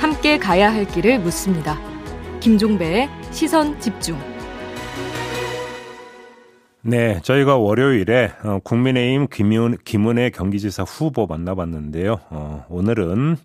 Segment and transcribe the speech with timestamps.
[0.00, 1.78] 함께 가야 할 길을 묻습니다.
[2.40, 4.18] 김종배의 시선 집중.
[6.82, 12.20] 네, 저희가 월요일에 어, 국민의힘 김은, 김은혜 경기지사 후보 만나봤는데요.
[12.30, 13.36] 어, 오늘은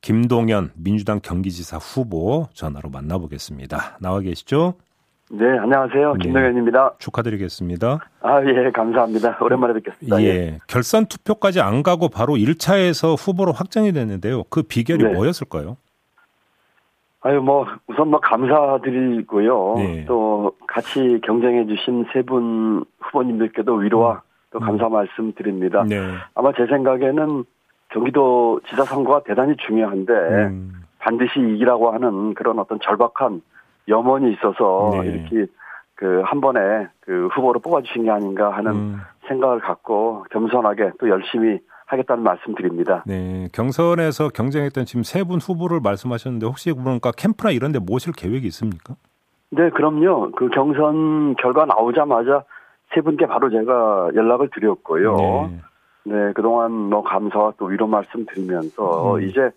[0.00, 3.98] 김동연 민주당 경기지사 후보 전화로 만나보겠습니다.
[4.00, 4.74] 나와 계시죠?
[5.30, 6.12] 네, 안녕하세요.
[6.14, 6.18] 네.
[6.22, 6.94] 김동현입니다.
[6.98, 7.98] 축하드리겠습니다.
[8.22, 9.38] 아, 예, 감사합니다.
[9.42, 10.22] 오랜만에 뵙겠습니다.
[10.22, 14.44] 예, 결선 투표까지 안 가고 바로 1차에서 후보로 확정이 됐는데요.
[14.50, 15.12] 그 비결이 네.
[15.12, 15.76] 뭐였을까요?
[17.22, 19.74] 아유, 뭐, 우선 뭐 감사드리고요.
[19.78, 20.04] 네.
[20.06, 24.22] 또 같이 경쟁해주신 세 분 후보님들께도 위로와
[24.52, 25.84] 또 감사 말씀 드립니다.
[25.88, 25.98] 네.
[26.36, 27.44] 아마 제 생각에는
[27.88, 33.42] 경기도 지사 선거가 대단히 중요한데 음, 반드시 이기라고 하는 그런 어떤 절박한
[33.88, 35.08] 염원이 있어서 네.
[35.08, 35.46] 이렇게
[35.94, 41.58] 그 한 번에 그 후보로 뽑아주신 게 아닌가 하는 음, 생각을 갖고 겸손하게 또 열심히
[41.86, 43.02] 하겠다는 말씀 드립니다.
[43.06, 43.48] 네.
[43.52, 48.94] 경선에서 경쟁했던 지금 세 분 후보를 말씀하셨는데 혹시 그러니까 캠프나 이런 데 모실 계획이 있습니까?
[49.50, 50.32] 네, 그럼요.
[50.32, 52.44] 그 경선 결과 나오자마자
[52.94, 55.16] 세 분께 바로 제가 연락을 드렸고요.
[55.16, 55.60] 네.
[56.04, 59.22] 네, 그동안 뭐 감사와 또 위로 말씀 드리면서 음.
[59.22, 59.50] 이제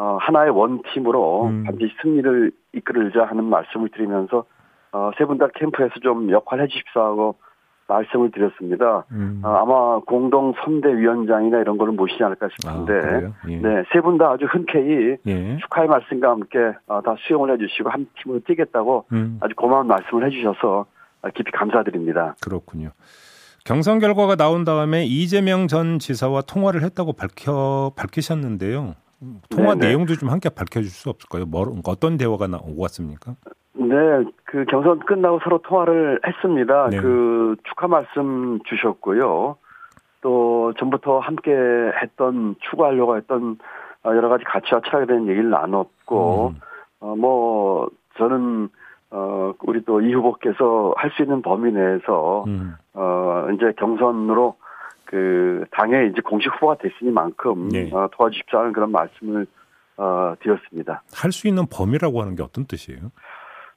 [0.00, 1.64] 어, 하나의 원팀으로 음.
[1.64, 4.44] 반드시 승리를 이끌자 하는 말씀을 드리면서
[4.92, 7.34] 어, 세 분 다 캠프에서 좀 역할 해 주십사 하고
[7.86, 9.04] 말씀을 드렸습니다.
[9.12, 9.42] 음.
[9.44, 13.34] 어, 아마 공동 선대위원장이나 이런 거를 모시지 않을까 아, 싶은데 그래요?
[13.48, 13.56] 예.
[13.56, 15.58] 네, 세 분 다 아주 흔쾌히 예.
[15.58, 20.86] 축하의 말씀과 함께 어, 다 수용을 해주시고 한 팀으로 뛰겠다고 음, 아주 고마운 말씀을 해주셔서
[21.22, 22.36] 어, 깊이 감사드립니다.
[22.42, 22.90] 그렇군요.
[23.66, 28.94] 경선 결과가 나온 다음에 이재명 전 지사와 통화를 했다고 밝혀 밝히셨는데요.
[29.50, 29.88] 통화 네네.
[29.88, 31.46] 내용도 좀 함께 밝혀줄 수 없을까요?
[31.46, 33.34] 뭐, 어떤 대화가 나, 오고 왔습니까?
[33.74, 33.96] 네,
[34.44, 36.88] 그 경선 끝나고 서로 통화를 했습니다.
[36.90, 37.00] 네.
[37.00, 39.56] 그 축하 말씀 주셨고요.
[40.22, 41.50] 또 전부터 함께
[42.02, 43.58] 했던 추구하려고 했던
[44.02, 46.60] 어, 여러 가지 가치와 철학에 대한 얘기를 나눴고, 음,
[47.00, 48.68] 어, 뭐 저는
[49.10, 54.56] 어 우리 또 이 후보께서 할 수 있는 범위 내에서 음, 어 이제 경선으로
[55.10, 57.90] 그 당에 이제 공식 후보가 됐으니만큼 네.
[57.92, 59.44] 어, 도와주십사는 그런 말씀을
[59.96, 61.02] 어 드렸습니다.
[61.12, 63.10] 할 수 있는 범위라고 하는 게 어떤 뜻이에요?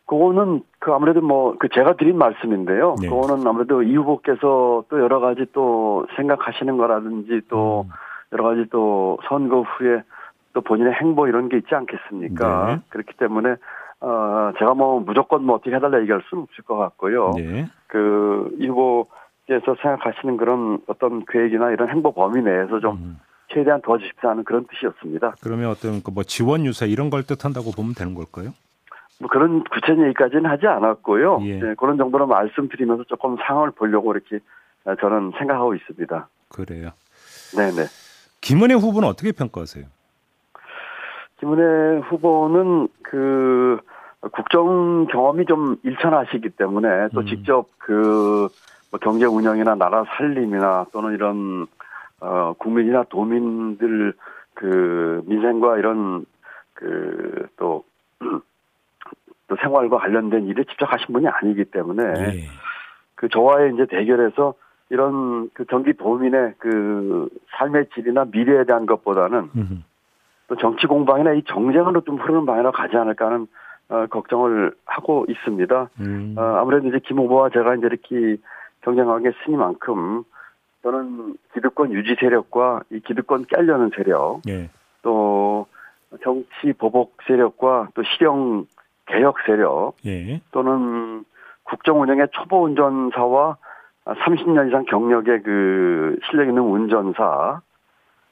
[0.05, 2.95] 그거는 그 아무래도 뭐 그 제가 드린 말씀인데요.
[3.01, 3.09] 네.
[3.09, 7.89] 그거는 아무래도 이 후보께서 또 여러 가지 또 생각하시는 거라든지 또 음,
[8.31, 10.03] 여러 가지 또 선거 후에
[10.53, 12.67] 또 본인의 행보 이런 게 있지 않겠습니까?
[12.67, 12.81] 네.
[12.89, 13.55] 그렇기 때문에
[14.01, 17.31] 어 제가 뭐 무조건 뭐 어떻게 해달라 얘기할 수는 없을 것 같고요.
[17.37, 17.65] 네.
[17.87, 19.07] 그이 후보
[19.47, 23.19] 께서 생각하시는 그런 어떤 계획이나 이런 행보 범위 내에서 좀 음,
[23.53, 25.35] 최대한 도와주십사는 그런 뜻이었습니다.
[25.41, 28.53] 그러면 어떤 그뭐 지원 유세 이런 걸 뜻한다고 보면 되는 걸까요?
[29.19, 31.39] 뭐 그런 구체적인 얘기까지는 하지 않았고요.
[31.43, 31.59] 예.
[31.59, 34.39] 네, 그런 정도로 말씀드리면서 조금 상황을 보려고 이렇게
[34.85, 36.27] 어, 저는 생각하고 있습니다.
[36.49, 36.89] 그래요.
[37.55, 37.87] 네네.
[38.41, 39.85] 김은혜 후보는 어떻게 평가하세요?
[41.39, 43.79] 김은혜 후보는 그
[44.31, 47.25] 국정 경험이 좀 일천하시기 때문에 또 음.
[47.25, 48.47] 직접 그
[48.93, 51.65] 뭐 경제 운영이나 나라 살림이나 또는 이런
[52.19, 54.13] 어 국민이나 도민들
[54.53, 56.27] 그 민생과 이런
[56.75, 57.83] 그또
[59.47, 62.47] 또 생활과 관련된 일에 직접 하신 분이 아니기 때문에 예.
[63.15, 64.53] 그 저와의 이제 대결에서
[64.91, 69.83] 이런 그 경기 도민의 그 삶의 질이나 미래에 대한 것보다는 음,
[70.47, 73.47] 또 정치 공방이나 이 정쟁으로 좀 흐르는 방향으로 가지 않을까 하는
[73.89, 75.89] 어, 걱정을 하고 있습니다.
[75.99, 78.37] 음, 어, 아무래도 이제 김 후보와 제가 이제 이렇게
[78.83, 80.23] 경쟁하게 쓰니만큼
[80.83, 84.69] 저는 기득권 유지 세력과 이 기득권 깨려는 세력 예.
[85.01, 85.65] 또
[86.23, 88.65] 정치 보복 세력과 또 실형
[89.05, 90.41] 개혁 세력 예.
[90.51, 91.25] 또는
[91.63, 93.57] 국정 운영의 초보 운전사와
[94.05, 97.61] 30년 이상 경력의 그 실력 있는 운전사,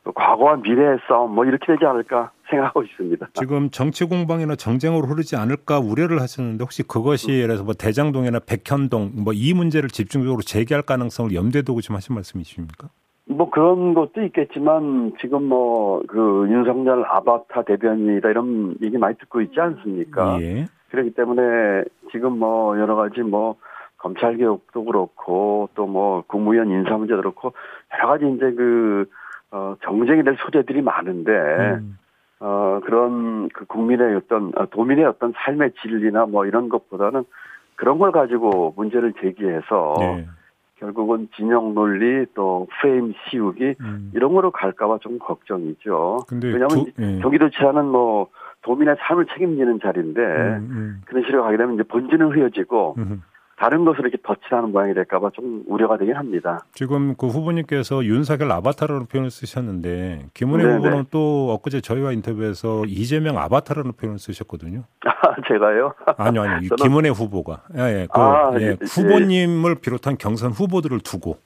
[0.04, 3.28] 또 과거와 미래의 싸움 뭐 이렇게 되지 않을까 생각하고 있습니다.
[3.34, 9.12] 지금 정치 공방이나 정쟁으로 흐르지 않을까 우려를 하셨는데 혹시 그것이 예를 들어서 뭐 대장동이나 백현동
[9.24, 12.90] 뭐 이 문제를 집중적으로 제기할 가능성을 염두에 두고 지금 하신 말씀이십니까?
[13.26, 19.60] 뭐 그런 것도 있겠지만 지금 뭐 그 윤석열 아바타 대변이다 이런 얘기 많이 듣고 있지
[19.60, 20.42] 않습니까?
[20.42, 20.66] 예.
[20.90, 23.56] 그렇기 때문에 지금 뭐 여러 가지 뭐
[23.98, 27.54] 검찰 개혁도 그렇고 또 뭐 국무위원 인사 문제도 그렇고
[27.94, 29.06] 여러 가지 이제 그
[29.52, 31.98] 어, 정쟁이 될 소재들이 많은데 음,
[32.40, 37.24] 어, 그런 그 국민의 어떤 어, 도민의 어떤 삶의 진리나 뭐 이런 것보다는
[37.76, 40.28] 그런 걸 가지고 문제를 제기해서 네.
[40.80, 44.12] 결국은 진영 논리 또 프레임 씌우기 음.
[44.16, 46.20] 이런 거로 갈까봐 좀 걱정이죠.
[46.28, 47.20] 근데 왜냐하면 두- 예.
[47.20, 48.28] 경기도지사는 뭐
[48.64, 53.22] 도민의 삶을 책임지는 자리인데 음, 그런 식으로 가게 되면 이제 본질은 흐려지고 음, 음.
[53.62, 56.66] 다른 것으로 이렇게 덧칠하는 모양이 될까봐 좀 우려가 되긴 합니다.
[56.74, 60.76] 지금 그 후보님께서 윤석열 아바타라는 표현을 쓰셨는데 김은혜 네네.
[60.78, 64.82] 후보는 또 엊그제 저희와 인터뷰에서 이재명 아바타라는 표현을 쓰셨거든요.
[65.06, 65.94] 아, 제가요?
[66.18, 66.60] 아니요, 아니요.
[66.64, 67.62] 이 저는- 김은혜 후보가.
[67.78, 68.08] 예, 예.
[68.12, 68.78] 그, 아, 예, 예, 예.
[68.82, 71.38] 후보님을 비롯한 경선 후보들을 두고.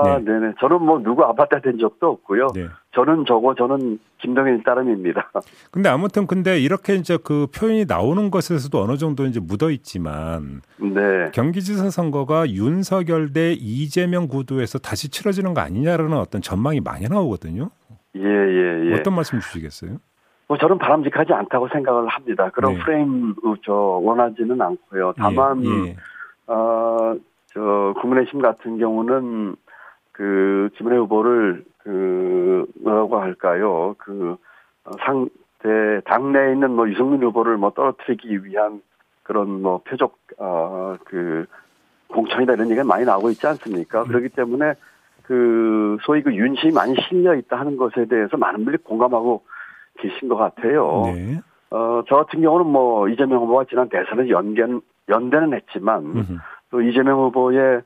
[0.00, 0.24] 아, 네.
[0.24, 0.38] 네.
[0.40, 2.48] 네 저는 뭐 누구 아파트 된 적도 없고요.
[2.54, 2.66] 네.
[2.94, 5.30] 저는 저거 저는 김동현 따름입니다.
[5.70, 11.30] 근데 아무튼 근데 이렇게 이제 그 표현이 나오는 것에서도 어느 정도 이제 묻어 있지만 네.
[11.32, 17.70] 경기지사 선거가 윤석열 대 이재명 구도에서 다시 치러지는 거 아니냐라는 어떤 전망이 많이 나오거든요.
[18.16, 18.94] 예, 예, 예.
[18.94, 19.98] 어떤 말씀 주시겠어요?
[20.48, 22.50] 뭐 저는 바람직하지 않다고 생각을 합니다.
[22.52, 22.80] 그런 네.
[22.80, 25.14] 프레임 어, 저 원하지는 않고요.
[25.16, 25.96] 다만 예, 예.
[26.48, 27.14] 어,
[27.46, 29.54] 저 국민의힘 같은 경우는
[30.20, 33.94] 그 김은혜 후보를 그 뭐라고 할까요?
[33.96, 34.36] 그
[34.84, 38.82] 어, 상대 당내에 있는 뭐 유승민 후보를 뭐 떨어뜨리기 위한
[39.22, 41.46] 그런 뭐 표적 어그
[42.08, 44.04] 공천이다 이런 얘기가 많이 나오고 있지 않습니까?
[44.04, 44.74] 그렇기 때문에
[45.22, 49.42] 그 소위 그 윤심이 많이 실려 있다 하는 것에 대해서 많은 분들이 공감하고
[50.00, 51.04] 계신 것 같아요.
[51.06, 51.40] 네.
[51.70, 56.38] 어, 저 같은 경우는 뭐 이재명 후보가 지난 대선에 연견, 연대는 했지만 음흠.
[56.72, 57.80] 또 이재명 후보의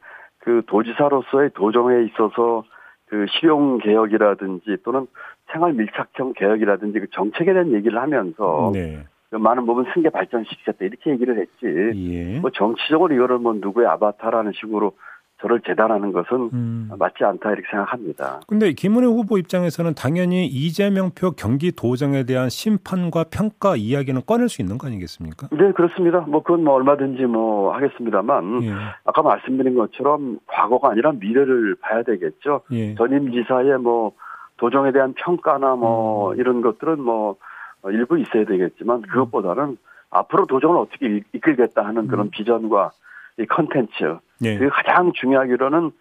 [0.45, 2.65] 그 도지사로서의 도정에 있어서
[3.07, 5.07] 그 실용 개혁이라든지 또는
[5.51, 9.05] 생활 밀착형 개혁이라든지 그 정책에 대한 얘기를 하면서 네.
[9.31, 12.41] 그 많은 부분 승계 발전시키셨다 이렇게 얘기를 했지 예.
[12.41, 14.93] 뭐 정치적으로 이거를 뭐 누구의 아바타라는 식으로
[15.45, 16.91] 저를 재단하는 것은 음.
[16.99, 18.41] 맞지 않다 이렇게 생각합니다.
[18.49, 24.87] 근데 김은혜 후보 입장에서는 당연히 이재명표 경기도정에 대한 심판과 평가 이야기는 꺼낼 수 있는 거
[24.87, 25.49] 아니겠습니까?
[25.53, 26.21] 네 그렇습니다.
[26.21, 28.73] 뭐 그건 뭐 얼마든지 뭐 하겠습니다만 예.
[29.05, 32.63] 아까 말씀드린 것처럼 과거가 아니라 미래를 봐야 되겠죠.
[32.73, 32.95] 예.
[32.95, 34.13] 전임 지사의 뭐
[34.57, 36.39] 도정에 대한 평가나 뭐 음.
[36.39, 37.37] 이런 것들은 뭐
[37.83, 39.77] 어, 일부 있어야 되겠지만 그것보다는
[40.09, 42.31] 앞으로 도정을 어떻게 이- 이끌겠다 하는 그런 음.
[42.31, 42.93] 비전과
[43.39, 44.59] 이 컨텐츠 예.
[44.59, 45.93] 그 가장 중요하기로는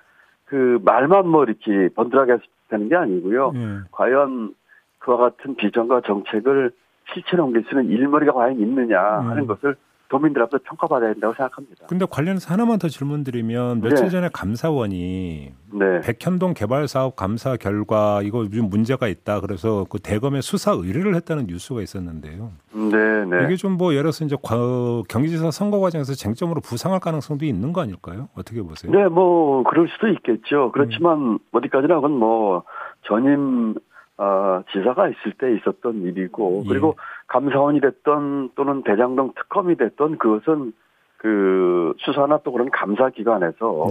[0.45, 2.37] 그 말만 뭐 이렇게 번들하게
[2.69, 3.51] 되는 게 아니고요.
[3.55, 3.79] 예.
[3.91, 4.53] 과연
[4.99, 6.71] 그와 같은 비전과 정책을
[7.11, 9.47] 실체에 옮길 수 있는 일머리가 과연 있느냐 하는 음.
[9.47, 9.75] 것을
[10.13, 11.87] 도민들 앞에서 평가받아야 된다고 생각합니다.
[11.87, 14.09] 근데 관련해서 하나만 더 질문드리면 며칠 네.
[14.11, 16.01] 전에 감사원이 네.
[16.01, 21.47] 백현동 개발 사업 감사 결과 이거 좀 문제가 있다 그래서 그 대검에 수사 의뢰를 했다는
[21.47, 22.51] 뉴스가 있었는데요.
[22.73, 23.45] 네, 네.
[23.45, 27.81] 이게 좀 뭐 예를 들어서 이제 과- 경기지사 선거 과정에서 쟁점으로 부상할 가능성도 있는 거
[27.81, 28.29] 아닐까요?
[28.37, 28.91] 어떻게 보세요?
[28.91, 30.71] 네, 뭐 그럴 수도 있겠죠.
[30.73, 31.39] 그렇지만 음.
[31.51, 32.61] 어디까지나 그건 뭐
[33.07, 33.73] 전임
[34.17, 36.69] 어, 지사가 있을 때 있었던 일이고 예.
[36.69, 36.95] 그리고
[37.33, 40.73] 감사원이 됐던 또는 대장동 특검이 됐던 그것은
[41.17, 43.89] 그 수사나 또 그런 감사 기관에서.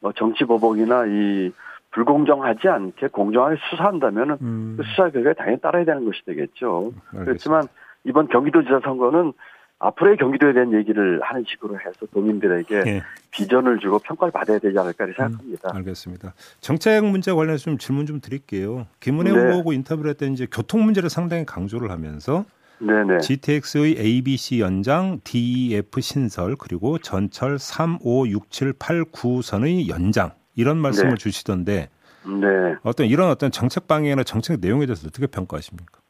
[0.00, 1.52] 뭐 정치 보복이나 이
[1.92, 6.92] 불공정하지 않게 공정하게 수사한다면은 음, 그 수사 결과에 당연히 따라야 되는 것이 되겠죠.
[7.06, 7.24] 알겠습니다.
[7.24, 7.62] 그렇지만
[8.04, 9.32] 이번 경기도지사 선거는
[9.78, 15.04] 앞으로의 경기도에 대한 얘기를 하는 식으로 해서 도민들에게 예, 비전을 주고 평가를 받아야 되지 않을까
[15.04, 15.70] 이렇게 생각합니다.
[15.74, 16.34] 알겠습니다.
[16.60, 18.86] 정책 문제 관련해서 좀 질문 좀 드릴게요.
[19.00, 19.38] 김은혜 네.
[19.38, 22.44] 후보하고 인터뷰를 할 때 이제 교통 문제를 상당히 강조를 하면서
[22.78, 23.18] 네네.
[23.20, 30.78] GTX의 ABC 연장, DEF 신설 그리고 전철 3, 5, 6, 7, 8, 9선의 연장 이런
[30.78, 31.16] 말씀을 네.
[31.16, 31.88] 주시던데
[32.26, 32.74] 네.
[32.82, 36.00] 어떤 이런 어떤 정책 방향이나 정책 내용에 대해서 어떻게 평가하십니까?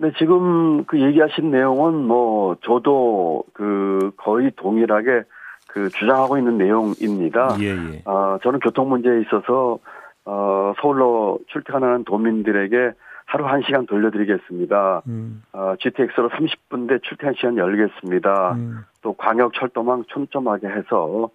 [0.00, 5.24] 네, 지금 그 얘기하신 내용은 뭐 저도 그 거의 동일하게
[5.68, 7.56] 그 주장하고 있는 내용입니다.
[7.60, 8.02] 예, 예.
[8.04, 9.78] 어, 저는 교통 문제에 있어서
[10.24, 12.92] 어, 서울로 출퇴근하는 도민들에게
[13.28, 15.02] 하루 한 시간 돌려드리겠습니다.
[15.06, 18.52] 음, 어, GTX로 30분 대 출퇴근 시간 열겠습니다.
[18.54, 21.28] 음, 또 광역 철도망 촘촘하게 해서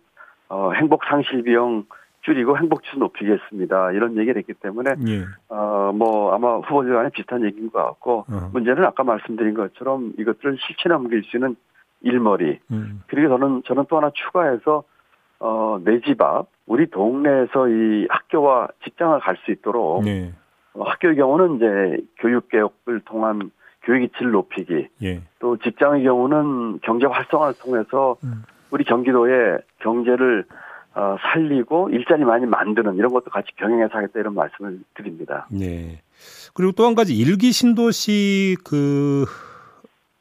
[0.49, 1.85] 어, 행복 상실 비용
[2.21, 3.91] 줄이고 행복지수 높이겠습니다.
[3.91, 5.25] 이런 얘기를 했기 때문에 예.
[5.49, 8.49] 어, 뭐 아마 후보들 간에 비슷한 얘기인 것 같고 어.
[8.53, 11.55] 문제는 아까 말씀드린 것처럼 이것들을 실체에 옮길 수 있는
[12.01, 14.83] 일머리 음, 그리고 저는 저는 또 하나 추가해서
[15.39, 20.33] 어, 내 집 앞 우리 동네에서 이 학교와 직장을 갈 수 있도록 네.
[20.73, 23.51] 어, 학교의 경우는 이제 교육 개혁을 통한
[23.83, 25.21] 교육의 질 높이기 예.
[25.39, 28.43] 또 직장의 경우는 경제 활성화를 통해서 음.
[28.71, 30.45] 우리 경기도의 경제를
[30.95, 35.47] 어, 살리고 일자리 많이 만드는 이런 것도 같이 병행해서 하겠다 이런 말씀을 드립니다.
[35.51, 36.01] 네.
[36.53, 39.25] 그리고 또 한 가지 일기 신도시 그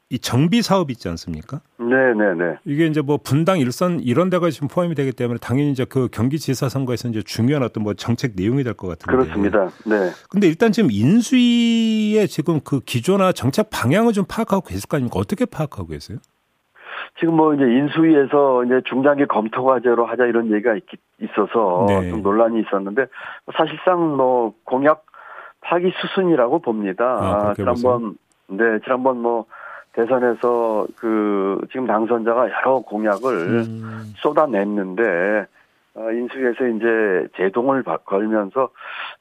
[0.09, 1.61] 이 정비 사업 있지 않습니까?
[1.79, 2.57] 네 네 네.
[2.65, 6.69] 이게 이제 뭐 분당 일선 이런 데가 지금 포함이 되기 때문에 당연히 이제 그 경기지사
[6.69, 9.11] 선거에서 이제 중요한 어떤 뭐 정책 내용이 될 것 같은데.
[9.11, 9.65] 그렇습니다.
[9.85, 10.11] 네.
[10.29, 15.19] 근데 일단 지금 인수위의 지금 그 기조나 정책 방향을 좀 파악하고 계실 거 아닙니까?
[15.19, 16.19] 어떻게 파악하고 계세요?
[17.19, 20.83] 지금 뭐 이제 인수위에서 이제 중장기 검토 과제로 하자 이런 얘기가 있,
[21.21, 22.09] 있어서 네.
[22.09, 23.05] 좀 논란이 있었는데
[23.57, 25.05] 사실상 뭐 공약
[25.61, 27.03] 파기 수순이라고 봅니다.
[27.05, 28.15] 아, 지난번
[28.47, 29.45] 네 지난번 뭐
[29.93, 34.13] 대선에서 그 지금 당선자가 여러 공약을 음.
[34.17, 35.45] 쏟아냈는데
[35.95, 38.69] 어, 인수위에서 이제 제동을 걸면서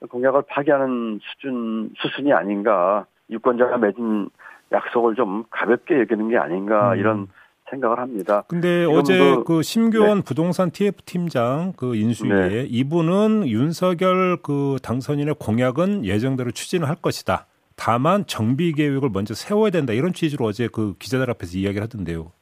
[0.08, 4.30] 공약을 파기하는 수준 수순이 아닌가 유권자가 맺은
[4.72, 6.98] 약속을 좀 가볍게 여기는 게 아닌가 음.
[6.98, 7.28] 이런
[7.68, 8.44] 생각을 합니다.
[8.48, 10.24] 근데 어제 그, 그 심교원 네.
[10.24, 12.66] 부동산 TF 팀장 그 인수위에 네.
[12.68, 17.46] 이분은 윤석열 그 당선인의 공약은 예정대로 추진을 할 것이다.
[17.76, 22.32] 다만 정비 계획을 먼저 세워야 된다 이런 취지로 어제 그 기자들 앞에서 이야기를 하던데요.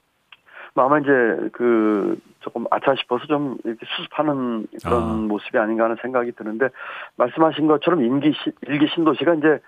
[0.75, 1.11] 뭐 아마 이제
[1.53, 5.15] 그 조금 아차 싶어서 좀 이렇게 수습하는 그런 아.
[5.15, 6.69] 모습이 아닌가 하는 생각이 드는데
[7.17, 9.59] 말씀하신 것처럼 임기 시, 일기 신도시가 이제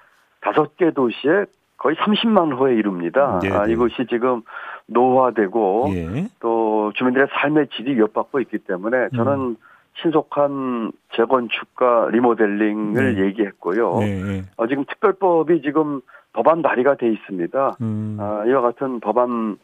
[0.40, 3.40] 다섯 개 도시에 거의 30만 호에 이릅니다.
[3.42, 4.42] 네 아, 이곳이 지금
[4.86, 6.26] 노화되고 예.
[6.38, 9.56] 또 주민들의 삶의 질이 위협받고 있기 때문에 저는 음.
[10.00, 13.24] 신속한 재건축과 리모델링을 네.
[13.24, 13.98] 얘기했고요.
[13.98, 14.42] 네.
[14.56, 16.00] 어, 지금 특별법이 지금
[16.32, 17.76] 법안 발의가 돼 있습니다.
[17.82, 18.16] 음.
[18.18, 19.58] 아, 이와 같은 법안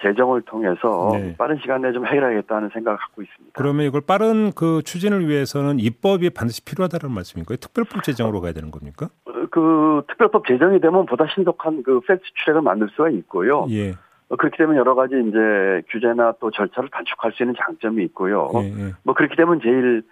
[0.00, 1.34] 재정을 통해서 네.
[1.36, 3.52] 빠른 시간 내에 좀 해결하겠다는 생각을 갖고 있습니다.
[3.54, 7.58] 그러면 이걸 빠른 그 추진을 위해서는 입법이 반드시 필요하다는 말씀인가요?
[7.58, 9.08] 특별법 제정으로 가야 되는 겁니까?
[9.50, 13.66] 그 특별법 제정이 되면 보다 신속한 그 팩트 출액을 만들 수가 있고요.
[13.70, 13.94] 예.
[14.28, 18.50] 어, 그렇게 되면 여러 가지 이제 규제나 또 절차를 단축할 수 있는 장점이 있고요.
[18.56, 18.92] 예, 예.
[19.02, 20.02] 뭐 그렇게 되면 제일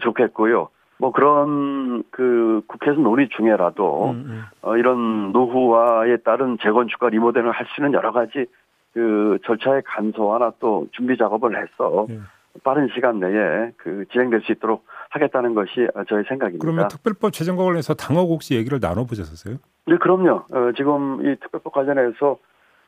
[0.00, 0.68] 좋겠고요.
[0.98, 4.42] 뭐 그런 그 국회에서 논의 중에라도 음, 음.
[4.62, 8.46] 어, 이런 노후화에 따른 재건축과 리모델링을 할 수 있는 여러 가지
[8.92, 12.20] 그 절차의 간소화나 또 준비 작업을 해서 예.
[12.62, 16.62] 빠른 시간 내에 그 진행될 수 있도록 하겠다는 것이 저의 생각입니다.
[16.62, 19.56] 그러면 특별법 제정과 관련해서 당하고 혹시 얘기를 나눠보셨어요?
[19.86, 20.44] 네, 그럼요.
[20.52, 22.36] 어, 지금 이 특별법 관련해서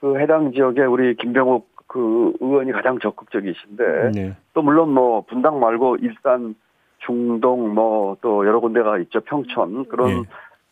[0.04, 4.36] 그 해당 지역에 우리 김병욱 그 의원이 가장 적극적이신데 네.
[4.52, 6.54] 또 물론 뭐 분당 말고 일산,
[6.98, 10.22] 중동 뭐 또 여러 군데가 있죠 평촌 그런 네.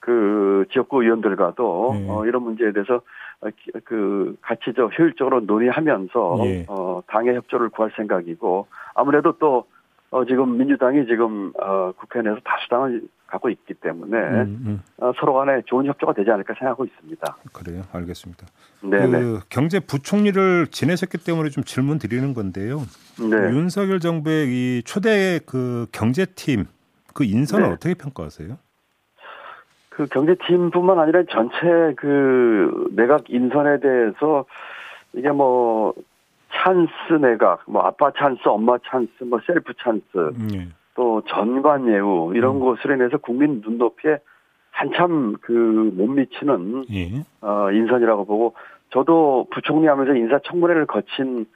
[0.00, 2.06] 그 지역구 의원들과도 네.
[2.10, 2.96] 어, 이런 문제에 대해서
[3.40, 3.48] 어,
[3.84, 6.66] 그 같이 저 효율적으로 논의하면서 네.
[6.68, 9.64] 어, 당의 협조를 구할 생각이고 아무래도 또
[10.12, 14.82] 어, 지금 민주당이 지금 어, 국회 내에서 다수당을 갖고 있기 때문에 음, 음.
[14.98, 17.36] 어, 서로 간에 좋은 협조가 되지 않을까 생각하고 있습니다.
[17.54, 18.46] 그래요, 알겠습니다.
[18.82, 22.80] 네, 그 경제부총리를 지내셨기 때문에 좀 질문 드리는 건데요.
[23.18, 23.54] 네.
[23.56, 26.66] 윤석열 정부의 이 초대 그 경제팀
[27.14, 27.72] 그 인선을 네.
[27.72, 28.58] 어떻게 평가하세요?
[29.88, 34.44] 그 경제팀뿐만 아니라 전체 그 내각 인선에 대해서
[35.14, 35.94] 이게 뭐
[36.54, 40.72] 찬스 내각, 뭐 아빠 찬스, 엄마 찬스, 뭐 셀프 찬스, 음.
[40.94, 42.60] 또 전관 예우 이런 음.
[42.60, 44.18] 것으로 인해서 국민 눈높이에
[44.70, 45.52] 한참 그
[45.94, 47.24] 못 미치는 예.
[47.40, 48.54] 어 인선이라고 보고
[48.90, 51.46] 저도 부총리 하면서 인사청문회를 거친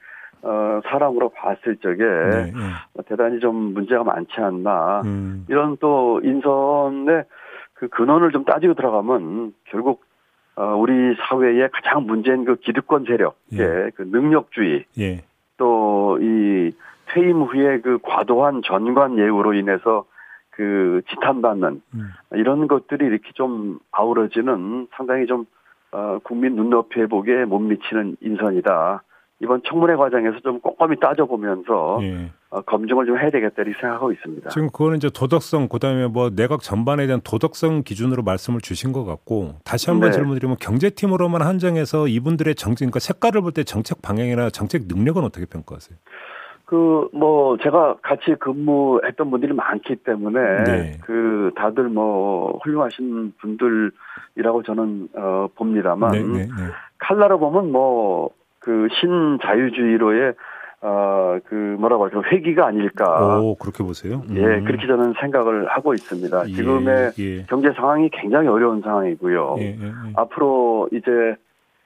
[0.43, 3.03] 어 사람으로 봤을 적에 네, 네.
[3.07, 5.45] 대단히 좀 문제가 많지 않나 음.
[5.49, 7.25] 이런 또 인선의
[7.73, 10.06] 그 근원을 좀 따지고 들어가면 결국 어,
[10.57, 13.91] 우리 사회의 가장 문제인 그 기득권 세력의 예.
[13.95, 15.23] 그 능력주의 예.
[15.57, 16.71] 또이
[17.09, 20.05] 퇴임 후에 그 과도한 전관 예우로 인해서
[20.51, 22.09] 그 지탄받는 음.
[22.33, 25.45] 이런 것들이 이렇게 좀 아우러지는 상당히 좀
[25.91, 29.03] 어, 국민 눈높이에 보기에 못 미치는 인선이다.
[29.39, 32.31] 이번 청문회 과정에서 좀 꼼꼼히 따져보면서 예.
[32.49, 34.49] 어, 검증을 좀 해야 되겠다 이렇게 생각하고 있습니다.
[34.49, 39.55] 지금 그거는 이제 도덕성 그다음에 뭐 내각 전반에 대한 도덕성 기준으로 말씀을 주신 것 같고
[39.63, 40.15] 다시 한번 네.
[40.15, 45.97] 질문드리면 경제팀으로만 한정해서 이분들의 정책 그러니까 색깔을 볼 때 정책 방향이나 정책 능력은 어떻게 평가하세요?
[46.65, 50.97] 그, 뭐, 제가 같이 근무했던 분들이 많기 때문에, 네.
[51.05, 56.49] 그, 다들 뭐, 훌륭하신 분들이라고 저는, 어, 봅니다만, 네, 네, 네.
[56.97, 58.31] 칼라로 보면 뭐,
[58.67, 60.33] 그 신자유주의로의
[60.81, 63.39] 어, 그, 뭐라고 할까, 회기가 아닐까.
[63.39, 64.21] 오, 그렇게 보세요?
[64.29, 64.35] 음.
[64.35, 66.49] 예, 그렇게 저는 생각을 하고 있습니다.
[66.49, 67.43] 예, 지금의 예.
[67.45, 69.55] 경제 상황이 굉장히 어려운 상황이고요.
[69.59, 71.35] 예, 예, 예, 앞으로 이제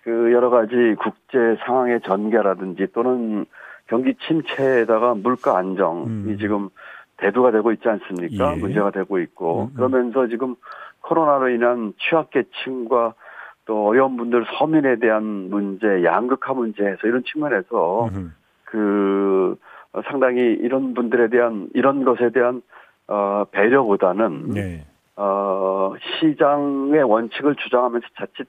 [0.04, 3.46] 그 여러 가지 국제 상황의 전개라든지 또는
[3.88, 6.38] 경기 침체에다가 물가 안정이 음.
[6.42, 6.70] 지금
[7.18, 8.56] 대두가 되고 있지 않습니까?
[8.56, 8.60] 예.
[8.60, 9.62] 문제가 되고 있고.
[9.62, 9.74] 음, 음.
[9.76, 10.56] 그러면서 지금
[11.02, 13.14] 코로나로 인한 취약계층과
[13.66, 18.34] 또 어려운 분들 서민에 대한 문제, 양극화 문제에서 이런 측면에서 음.
[18.66, 19.56] 그
[20.10, 22.62] 상당히 이런 분들에 대한 이런 것에 대한
[23.08, 24.86] 어 배려보다는 네.
[25.16, 28.48] 어 시장의 원칙을 주장하면서 자칫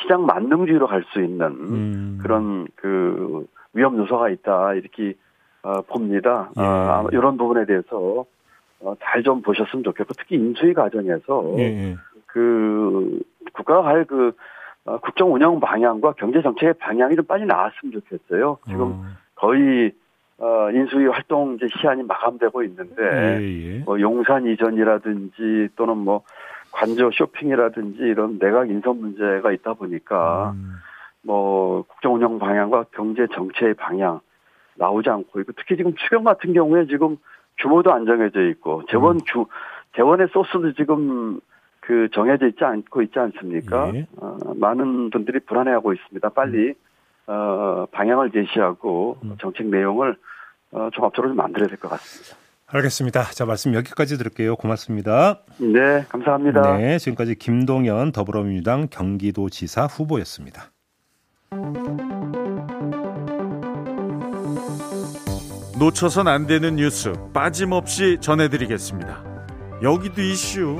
[0.00, 2.18] 시장 만능주의로 갈 수 있는 음.
[2.22, 5.14] 그런 그 위험 요소가 있다 이렇게
[5.62, 6.50] 어, 봅니다.
[6.58, 6.62] 예.
[6.62, 8.24] 아, 이런 부분에 대해서
[8.80, 11.62] 어, 잘 좀 보셨으면 좋겠고 특히 인수위 과정에서 예.
[11.62, 11.96] 예.
[12.26, 13.20] 그
[13.52, 14.32] 국가가 할그
[14.84, 18.58] 어, 국정 운영 방향과 경제 정책의 방향이 좀 빨리 나왔으면 좋겠어요.
[18.66, 19.04] 지금 어.
[19.34, 19.92] 거의
[20.38, 23.02] 어, 인수위 활동 이제 시한이 마감되고 있는데
[23.40, 23.78] 예, 예.
[23.80, 26.22] 뭐 용산 이전이라든지 또는 뭐
[26.72, 30.76] 관저 쇼핑이라든지 이런 내각 인선 문제가 있다 보니까 음.
[31.22, 34.20] 뭐 국정 운영 방향과 경제 정체의 방향
[34.76, 37.18] 나오지 않고 있고 특히 지금 추경 같은 경우에 지금
[37.58, 39.20] 규모도 안 정해져 있고 재원 음.
[39.26, 39.44] 주
[39.94, 41.40] 재원의 소스도 지금
[41.90, 43.90] 그 정해져 있지 않고 있지 않습니까?
[43.96, 44.06] 예.
[44.18, 46.28] 어, 많은 분들이 불안해하고 있습니다.
[46.28, 46.74] 빨리
[47.26, 49.36] 어, 방향을 제시하고 음.
[49.40, 50.16] 정책 내용을
[50.70, 52.36] 어, 종합적으로 좀 만들어야 될 것 같습니다.
[52.68, 53.24] 알겠습니다.
[53.32, 54.54] 자, 말씀 여기까지 들을게요.
[54.54, 55.40] 고맙습니다.
[55.58, 56.76] 네, 감사합니다.
[56.76, 60.70] 네, 지금까지 김동연 더불어민주당 경기도지사 후보였습니다.
[65.80, 69.24] 놓쳐선 안 되는 뉴스 빠짐없이 전해드리겠습니다.
[69.82, 70.76] 여기도 이슈.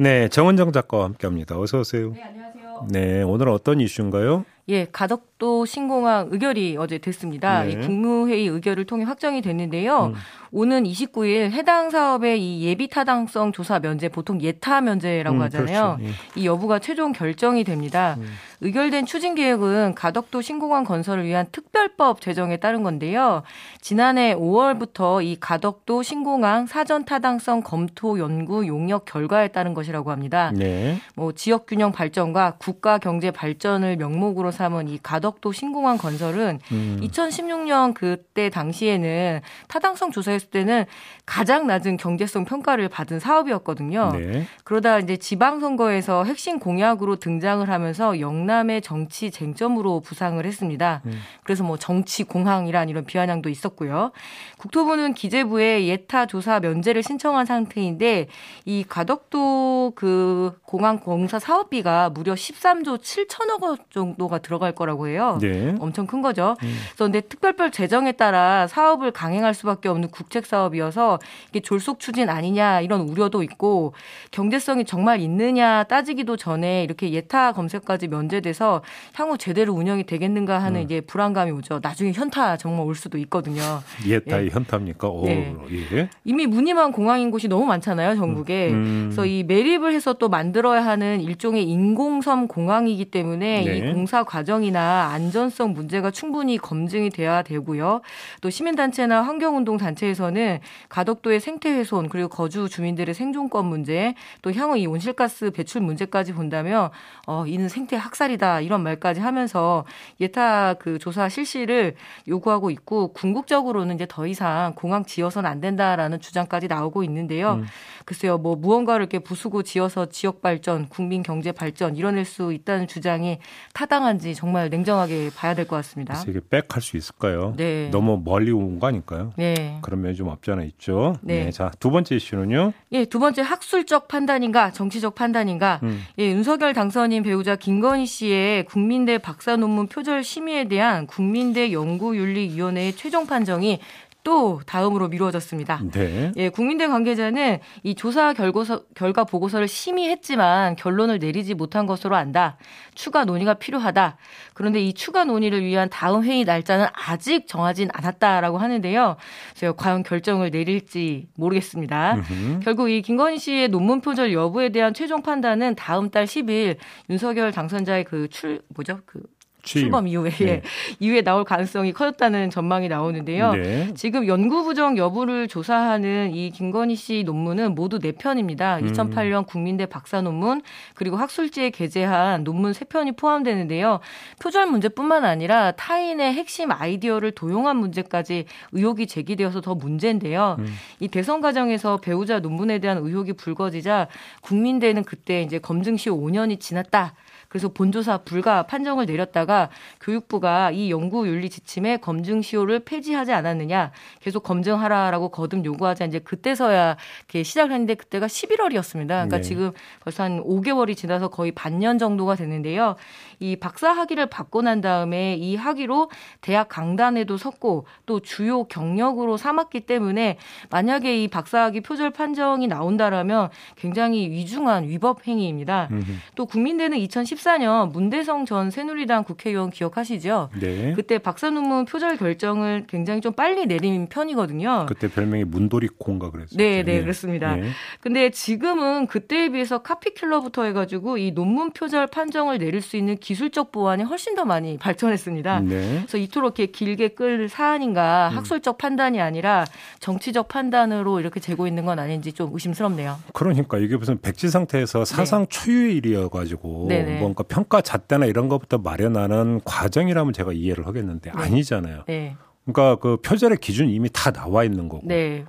[0.00, 1.60] 네, 정원정 작가와 함께합니다.
[1.60, 2.12] 어서 오세요.
[2.14, 2.86] 네, 안녕하세요.
[2.88, 4.46] 네, 오늘 어떤 이슈인가요?
[4.70, 7.64] 예, 가덕도 신공항 의결이 어제 됐습니다.
[7.64, 7.72] 네.
[7.72, 10.06] 이 국무회의 의결을 통해 확정이 됐는데요.
[10.06, 10.14] 음.
[10.52, 15.96] 오는 29일 해당 사업의 이 예비 타당성 조사 면제 보통 예타 면제라고 음, 하잖아요.
[15.98, 16.04] 그렇죠.
[16.04, 16.40] 예.
[16.40, 18.16] 이 여부가 최종 결정이 됩니다.
[18.18, 18.26] 음.
[18.60, 23.42] 의결된 추진 계획은 가덕도 신공항 건설을 위한 특별법 제정에 따른 건데요.
[23.80, 30.52] 지난해 5월부터 이 가덕도 신공항 사전 타당성 검토 연구 용역 결과에 따른 것이라고 합니다.
[30.54, 30.98] 네.
[31.14, 37.00] 뭐 지역 균형 발전과 국가 경제 발전을 명목으로 삼은 이 가덕도 신공항 건설은 음.
[37.02, 40.84] 2016년 그때 당시에는 타당성 조사했을 때는
[41.24, 44.10] 가장 낮은 경제성 평가를 받은 사업이었거든요.
[44.12, 44.46] 네.
[44.64, 51.00] 그러다 이제 지방선거에서 핵심 공약으로 등장을 하면서 영남의 정치 쟁점으로 부상을 했습니다.
[51.06, 51.18] 음.
[51.42, 54.12] 그래서 뭐 정치 공항이란 이런 비아냥도 있었고요.
[54.58, 58.28] 국토부는 기재부에 예타 조사 면제를 신청한 상태인데
[58.66, 65.38] 이 가덕도 그 공항 공사 사업비가 무려 13조 7천억 원 정도가 들 어갈 거라고 해요.
[65.40, 65.74] 네.
[65.80, 66.56] 엄청 큰 거죠.
[66.62, 66.68] 음.
[66.90, 71.18] 그래서 근데 특별법 제정에 따라 사업을 강행할 수밖에 없는 국책 사업이어서
[71.50, 73.94] 이게 졸속 추진 아니냐 이런 우려도 있고
[74.30, 78.82] 경제성이 정말 있느냐 따지기도 전에 이렇게 예타 검색까지 면제돼서
[79.14, 80.84] 향후 제대로 운영이 되겠는가 하는 음.
[80.84, 81.80] 이제 불안감이 오죠.
[81.82, 83.62] 나중에 현타 정말 올 수도 있거든요.
[84.06, 84.50] 예타의 예.
[84.50, 85.08] 현타입니까?
[85.08, 85.54] 오, 네.
[85.70, 86.10] 예.
[86.24, 88.70] 이미 무늬만 공항인 곳이 너무 많잖아요, 전국에.
[88.70, 88.74] 음.
[88.74, 89.00] 음.
[89.06, 93.76] 그래서 이 매립을 해서 또 만들어야 하는 일종의 인공섬 공항이기 때문에 네.
[93.76, 98.00] 이 공사 과정이나 안전성 문제가 충분히 검증이 돼야 되고요.
[98.40, 104.86] 또 시민단체나 환경운동 단체에서는 가덕도의 생태 훼손 그리고 거주 주민들의 생존권 문제 또 향후 이
[104.86, 106.90] 온실가스 배출 문제까지 본다면
[107.26, 109.84] 어 이는 생태 학살이다 이런 말까지 하면서
[110.20, 111.96] 예타 그 조사 실시를
[112.28, 117.54] 요구하고 있고 궁극적으로는 이제 더 이상 공항 지어서는 안 된다라는 주장까지 나오고 있는데요.
[117.54, 117.66] 음.
[118.04, 123.38] 글쎄요, 뭐 무언가를 이렇게 부수고 지어서 지역 발전, 국민 경제 발전 이뤄낼 수 있다는 주장이
[123.72, 126.22] 타당한 지 정말 냉정하게 봐야 될 것 같습니다.
[126.28, 127.54] 이게 빽할 수 있을까요?
[127.56, 127.88] 네.
[127.90, 129.32] 너무 멀리 온 거 아닐까요?
[129.36, 129.78] 네.
[129.82, 131.16] 그런 면이 좀 없지 않아 있죠.
[131.22, 131.46] 네.
[131.46, 131.50] 네.
[131.50, 132.72] 자, 두 번째 이슈는요?
[132.92, 135.80] 예, 두 번째 학술적 판단인가 정치적 판단인가?
[135.82, 136.02] 음.
[136.18, 143.26] 예, 윤석열 당선인 배우자 김건희 씨의 국민대 박사 논문 표절 심의에 대한 국민대 연구윤리위원회의 최종
[143.26, 143.80] 판정이
[144.22, 145.82] 또 다음으로 미루어졌습니다.
[145.92, 146.32] 네.
[146.36, 152.56] 예, 국민대 관계자는 이 조사 결과서, 결과 보고서를 심의했지만 결론을 내리지 못한 것으로 안다.
[152.94, 154.16] 추가 논의가 필요하다.
[154.54, 159.16] 그런데 이 추가 논의를 위한 다음 회의 날짜는 아직 정하진 않았다라고 하는데요.
[159.54, 162.16] 제가 과연 결정을 내릴지 모르겠습니다.
[162.16, 162.60] 으흠.
[162.62, 166.76] 결국 이 김건희 씨의 논문 표절 여부에 대한 최종 판단은 다음 달 10일
[167.10, 169.00] 윤석열 당선자의 그 출 뭐죠?
[169.06, 169.20] 그
[169.62, 169.84] 취임.
[169.84, 170.62] 출범 이후에 네.
[170.98, 173.52] 이후에 나올 가능성이 커졌다는 전망이 나오는데요.
[173.52, 173.94] 네.
[173.94, 178.82] 지금 연구 부정 여부를 조사하는 이 김건희 씨 논문은 모두 4편입니다.
[178.82, 178.92] 음.
[178.92, 180.62] 2008년 국민대 박사 논문
[180.94, 184.00] 그리고 학술지에 게재한 논문 3편이 포함되는데요.
[184.40, 190.56] 표절 문제뿐만 아니라 타인의 핵심 아이디어를 도용한 문제까지 의혹이 제기되어서 더 문제인데요.
[190.58, 190.66] 음.
[191.00, 194.08] 이 대선 과정에서 배우자 논문에 대한 의혹이 불거지자
[194.42, 197.14] 국민대는 그때 이제 검증 시 5년이 지났다.
[197.50, 204.44] 그래서 본조사 불가 판정을 내렸다가 교육부가 이 연구 윤리 지침에 검증 시효를 폐지하지 않았느냐 계속
[204.44, 209.08] 검증하라라고 거듭 요구하자 이제 그때서야 이렇게 시작을 했는데 그때가 11월이었습니다.
[209.08, 209.42] 그러니까 네.
[209.42, 212.94] 지금 벌써 한 5개월이 지나서 거의 반년 정도가 됐는데요.
[213.40, 216.08] 이 박사 학위를 받고 난 다음에 이 학위로
[216.42, 220.38] 대학 강단에도 섰고 또 주요 경력으로 삼았기 때문에
[220.70, 225.88] 만약에 이 박사 학위 표절 판정이 나온다라면 굉장히 위중한 위법 행위입니다.
[225.90, 226.12] 음흠.
[226.36, 230.50] 또 국민대는 2014년 문대성 전 새누리당 국회 국회의원 기억하시죠?
[230.60, 230.92] 네.
[230.94, 234.86] 그때 박사 논문 표절 결정을 굉장히 좀 빨리 내린 편이거든요.
[234.88, 236.56] 그때 별명이 문도리콩가 그랬어요.
[236.56, 237.56] 네, 네, 그렇습니다.
[237.56, 237.68] 네.
[238.00, 244.04] 근데 지금은 그때에 비해서 카피킬러부터 해가지고 이 논문 표절 판정을 내릴 수 있는 기술적 보완이
[244.04, 245.60] 훨씬 더 많이 발전했습니다.
[245.60, 245.98] 네.
[246.00, 248.36] 그래서 이토록 이렇게 길게 끌 사안인가 음.
[248.36, 249.64] 학술적 판단이 아니라
[250.00, 253.18] 정치적 판단으로 이렇게 재고 있는 건 아닌지 좀 의심스럽네요.
[253.32, 255.48] 그러니까 이게 무슨 백지 상태에서 사상 네.
[255.48, 257.20] 초유의 일이어가지고 네네.
[257.30, 261.42] 뭔가 평가 잣대나 이런 것부터 마련하는 과정이라면 제가 이해를 하겠는데 네.
[261.42, 262.04] 아니잖아요.
[262.06, 262.36] 네.
[262.64, 265.06] 그러니까 그 표절의 기준 이미 다 나와 있는 거고.
[265.06, 265.44] 네.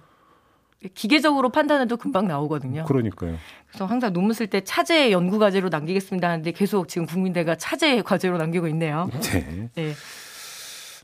[0.96, 2.86] 기계적으로 판단해도 금방 나오거든요.
[2.86, 3.38] 그러니까요.
[3.67, 8.38] 그래서 항상 논문 쓸 때 차제 연구 과제로 남기겠습니다 하는데 계속 지금 국민대가 차제 과제로
[8.38, 9.10] 남기고 있네요.
[9.22, 9.70] 네.
[9.76, 9.94] 네.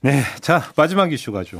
[0.01, 0.21] 네.
[0.41, 1.57] 자, 마지막 이슈 가죠.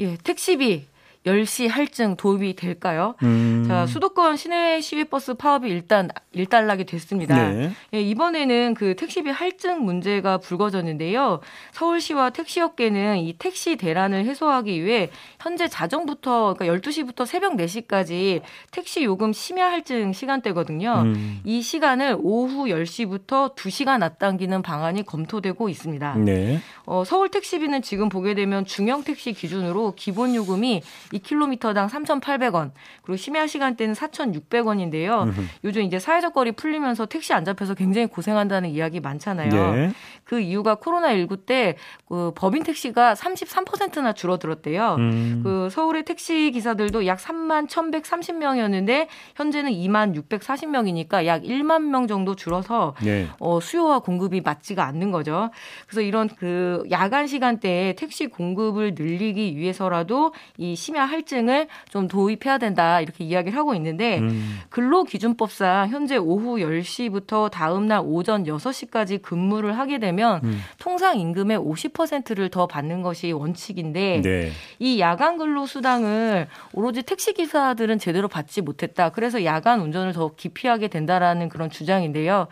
[0.00, 0.86] 예, 택시비
[1.26, 3.14] 10시 할증 도입이 될까요?
[3.22, 3.64] 음.
[3.68, 7.50] 자, 수도권 시내 시외버스 파업이 일단 일단락이 됐습니다.
[7.50, 7.70] 네.
[7.92, 11.40] 예, 이번에는 그 택시비 할증 문제가 불거졌는데요.
[11.72, 19.34] 서울시와 택시업계는 이 택시 대란을 해소하기 위해 현재 자정부터 그러니까 12시부터 새벽 4시까지 택시 요금
[19.34, 21.02] 심야 할증 시간대거든요.
[21.04, 21.40] 음.
[21.44, 26.14] 이 시간을 오후 10시부터 2시간 앞당기는 방안이 검토되고 있습니다.
[26.14, 26.60] 네.
[26.86, 33.46] 어, 서울 택시비는 지금 보게 되면 중형 택시 기준으로 기본 요금이 2km당 3,800원, 그리고 심야
[33.46, 35.24] 시간대는 4,600원인데요.
[35.24, 35.40] 음흠.
[35.64, 39.74] 요즘 이제 사회적 거리 풀리면서 택시 안 잡혀서 굉장히 고생한다는 이야기 많잖아요.
[39.74, 39.92] 네.
[40.24, 41.76] 그 이유가 코로나19 때
[42.10, 44.96] 그 법인 택시가 33%나 줄어들었대요.
[44.98, 45.40] 음.
[45.44, 52.96] 그 서울의 택시 기사들도 약 3만 1,130명이었는데 현재는 2만 640명이니까 약 1만 명 정도 줄어서
[53.04, 53.28] 네.
[53.38, 55.50] 어, 수요와 공급이 맞지가 않는 거죠.
[55.86, 63.00] 그래서 이런 그 야간 시간대에 택시 공급을 늘리기 위해서라도 이 심야 할증을 좀 도입해야 된다
[63.00, 64.60] 이렇게 이야기를 하고 있는데 음.
[64.70, 70.60] 근로기준법상 현재 오후 10시부터 다음 날 오전 6시까지 근무를 하게 되면 음.
[70.78, 74.50] 통상 임금의 50%를 더 받는 것이 원칙인데 네.
[74.78, 79.10] 이 야간 근로 수당을 오로지 택시 기사들은 제대로 받지 못했다.
[79.10, 82.48] 그래서 야간 운전을 더 기피하게 된다라는 그런 주장인데요.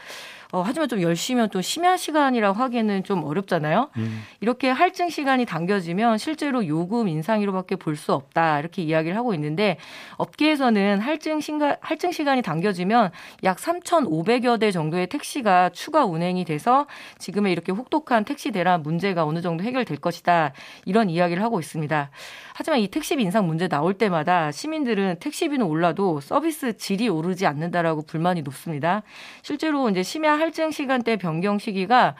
[0.51, 3.91] 어, 하지만 좀 열심히면 또 심야 시간이라고 하기에는 좀 어렵잖아요.
[3.99, 4.23] 음.
[4.41, 9.77] 이렇게 할증 시간이 당겨지면 실제로 요금 인상으로밖에 볼 수 없다 이렇게 이야기를 하고 있는데
[10.19, 13.11] 업계에서는 할증 시간 할증 시간이 당겨지면
[13.43, 16.87] 약 3,500여 대 정도의 택시가 추가 운행이 돼서
[17.19, 20.53] 지금의 이렇게 혹독한 택시 대란 문제가 어느 정도 해결될 것이다
[20.85, 22.11] 이런 이야기를 하고 있습니다.
[22.55, 28.43] 하지만 이 택시비 인상 문제 나올 때마다 시민들은 택시비는 올라도 서비스 질이 오르지 않는다라고 불만이
[28.43, 29.03] 높습니다.
[29.43, 32.15] 실제로 이제 심야 할증 시간대 변경 시기가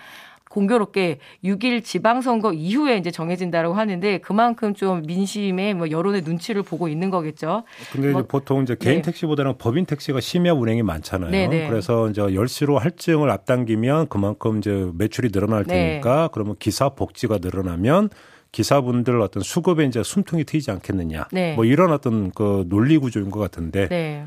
[0.49, 7.11] 공교롭게 6일 지방선거 이후에 이제 정해진다고 하는데 그만큼 좀 민심의 뭐 여론의 눈치를 보고 있는
[7.11, 7.65] 거겠죠.
[7.93, 9.03] 근데 뭐, 보통 이제 개인 네.
[9.03, 11.31] 택시보다는 법인 택시가 심야 운행이 많잖아요.
[11.31, 11.49] 네네.
[11.49, 11.69] 네.
[11.69, 15.75] 그래서 이제 10시로 할증을 앞당기면 그만큼 이제 매출이 늘어날 네.
[15.75, 16.29] 테니까 네.
[16.33, 18.09] 그러면 기사 복지가 늘어나면
[18.51, 21.29] 기사분들 어떤 수급에 이제 숨통이 트이지 않겠느냐.
[21.33, 21.55] 네.
[21.55, 24.25] 뭐 이런 어떤 그 논리 구조인 것 같은데 네.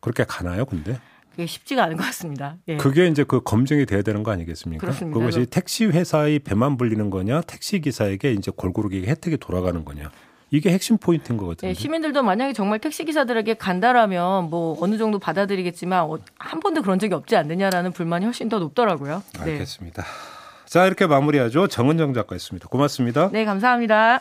[0.00, 0.98] 그렇게 가나요, 근데?
[1.32, 2.56] 그게 쉽지가 않은 것 같습니다.
[2.68, 2.76] 예.
[2.76, 4.80] 그게 이제 그 검증이 돼야 되는 거 아니겠습니까?
[4.80, 5.18] 그렇습니다.
[5.18, 10.10] 그것이 택시 회사의 배만 불리는 거냐, 택시 기사에게 이제 골고루 혜택이 돌아가는 거냐.
[10.50, 11.70] 이게 핵심 포인트인 거거든요.
[11.70, 16.98] 네, 시민들도 만약에 정말 택시 기사들에게 간다라면 뭐 어느 정도 받아들이겠지만 어, 한 번도 그런
[16.98, 19.22] 적이 없지 않느냐라는 불만이 훨씬 더 높더라고요.
[19.44, 19.52] 네.
[19.52, 20.04] 알겠습니다.
[20.66, 21.68] 자 이렇게 마무리하죠.
[21.68, 22.68] 정은정 작가였습니다.
[22.68, 23.30] 고맙습니다.
[23.32, 24.20] 네, 감사합니다.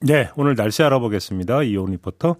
[0.00, 1.64] 네, 오늘 날씨 알아보겠습니다.
[1.64, 2.36] 이온 리포터.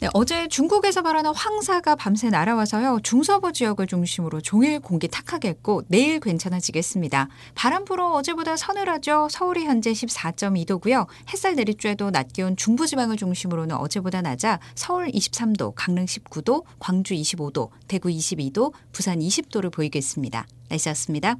[0.00, 3.00] 네, 어제 중국에서 발현한 황사가 밤새 날아와서요.
[3.02, 7.28] 중서부 지역을 중심으로 종일 공기 탁하겠고 내일 괜찮아지겠습니다.
[7.54, 9.28] 바람 불어 어제보다 서늘하죠.
[9.30, 11.06] 서울이 현재 14.2도고요.
[11.30, 18.08] 햇살 내리쬐도 낮 기온 중부지방을 중심으로는 어제보다 낮아 서울 23도, 강릉 19도, 광주 25도, 대구
[18.08, 20.46] 22도, 부산 20도를 보이겠습니다.
[20.70, 21.36] 날씨였습니다.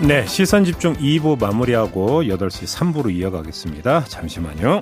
[0.00, 4.06] 네, 시선 집중 2부 마무리하고 8시 3부로 이어가겠습니다.
[4.06, 4.80] 잠시만요.